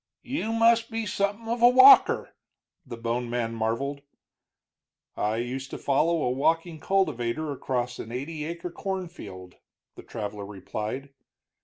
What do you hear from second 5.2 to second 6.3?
used to follow